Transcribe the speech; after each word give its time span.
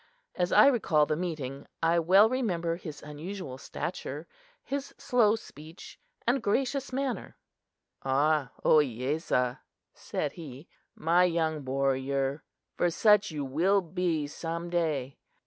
As 0.33 0.51
I 0.51 0.65
recall 0.65 1.05
the 1.05 1.15
meeting, 1.15 1.67
I 1.83 1.99
well 1.99 2.27
remember 2.27 2.75
his 2.75 3.03
unusual 3.03 3.59
stature, 3.59 4.25
his 4.63 4.95
slow 4.97 5.35
speech 5.35 5.99
and 6.25 6.41
gracious 6.41 6.91
manner. 6.91 7.37
"Ah, 8.01 8.49
Ohiyesa!" 8.65 9.59
said 9.93 10.31
he, 10.31 10.67
"my 10.95 11.25
young 11.25 11.63
warrior 11.65 12.43
for 12.75 12.89
such 12.89 13.29
you 13.29 13.45
will 13.45 13.81
be 13.81 14.25
some 14.25 14.71
day! 14.71 15.19